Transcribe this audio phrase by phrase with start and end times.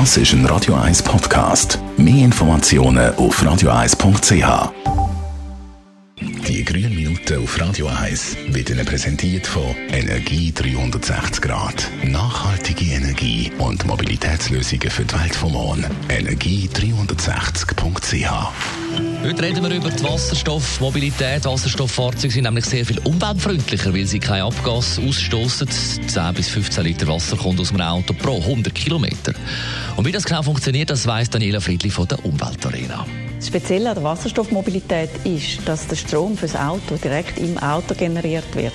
[0.00, 1.78] Das ist ein Radio 1 Podcast.
[1.96, 4.72] Mehr Informationen auf radio1.ch.
[6.48, 9.62] Die grünen Minuten auf Radio 1 werden präsentiert von
[9.92, 11.88] Energie 360 Grad.
[12.02, 12.53] Nachhaltige Energie
[13.58, 15.86] und Mobilitätslösungen für die Welt vom Morgen.
[16.08, 18.52] Energie360.ch
[19.22, 21.44] Heute reden wir über die Wasserstoffmobilität.
[21.44, 25.68] Wasserstofffahrzeuge sind nämlich sehr viel umweltfreundlicher, weil sie kein Abgas ausstoßen.
[25.68, 29.32] 10 bis 15 Liter Wasser kommt aus einem Auto pro 100 Kilometer.
[29.96, 33.06] Und wie das genau funktioniert, das weiss Daniela Friedli von der Umweltarena.
[33.36, 37.94] Das Spezielle an der Wasserstoffmobilität ist, dass der Strom für das Auto direkt im Auto
[37.94, 38.72] generiert wird.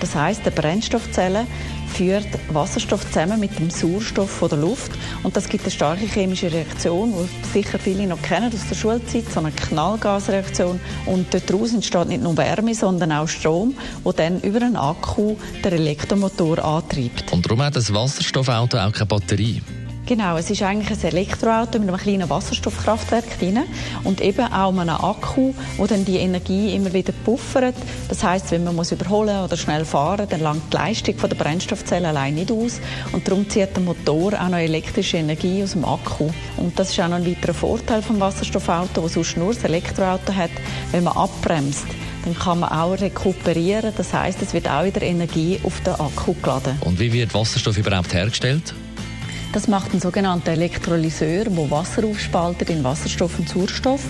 [0.00, 1.46] Das heißt, der Brennstoffzelle
[1.92, 4.92] führt Wasserstoff zusammen mit dem Sauerstoff von der Luft
[5.22, 9.24] und das gibt eine starke chemische Reaktion, die sicher viele noch kennen aus der Schulzeit,
[9.32, 13.74] so eine Knallgasreaktion und daraus entsteht nicht nur Wärme, sondern auch Strom,
[14.04, 17.32] der dann über einen Akku den Elektromotor antreibt.
[17.32, 19.62] Und darum hat das Wasserstoffauto auch keine Batterie.
[20.04, 23.60] Genau, es ist eigentlich ein Elektroauto mit einem kleinen Wasserstoffkraftwerk drin
[24.02, 27.76] und eben auch einem Akku, wo dann die Energie immer wieder puffert.
[28.08, 32.08] Das heißt, wenn man muss überholen oder schnell fahren, dann langt die Leistung der Brennstoffzelle
[32.08, 32.80] allein nicht aus
[33.12, 36.30] und darum zieht der Motor auch noch elektrische Energie aus dem Akku.
[36.56, 40.34] Und das ist auch noch ein weiterer Vorteil vom Wasserstoffauto, wo sonst nur das Elektroauto
[40.34, 40.50] hat,
[40.90, 41.86] wenn man abbremst
[42.24, 43.92] dann kann man auch rekuperieren.
[43.96, 46.78] Das heißt, es wird auch wieder Energie auf den Akku geladen.
[46.82, 48.74] Und wie wird Wasserstoff überhaupt hergestellt?
[49.52, 54.00] Das macht ein sogenannter Elektrolyseur, der Wasser aufspaltet in Wasserstoff und Sauerstoff.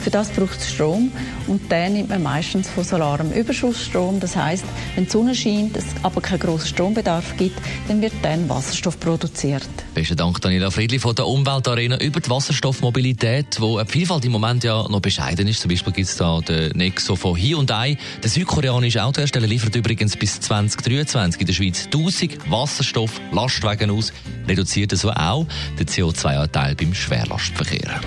[0.00, 1.10] Für das braucht es Strom
[1.48, 4.20] und den nimmt man meistens von solarem Überschussstrom.
[4.20, 4.64] Das heißt,
[4.94, 9.68] wenn die Sonne scheint, es aber keinen grossen Strombedarf gibt, dann wird dann Wasserstoff produziert.
[9.94, 14.64] Besten Dank, Daniela Friedli von der Umweltarena über die Wasserstoffmobilität, wo die Vielfalt im Moment
[14.64, 15.60] ja noch bescheiden ist.
[15.60, 17.98] Zum Beispiel gibt es da den Nexo von Hyundai.
[18.22, 24.12] Der südkoreanische Autohersteller liefert übrigens bis 2023 in der Schweiz 1000 Wasserstoff-Lastwagen aus,
[24.48, 25.46] reduziert so auch
[25.78, 28.00] den CO2-Anteil beim Schwerlastverkehr.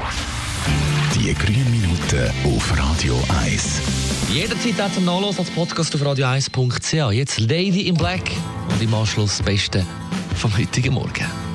[1.14, 3.82] Die grünen Minuten auf Radio 1.
[4.34, 7.12] Jederzeit auch zum Nachlassen als Podcast auf radio1.ch.
[7.12, 8.32] Jetzt Lady in Black
[8.72, 9.86] und im Anschluss das Beste
[10.36, 11.55] vom heutigen Morgen.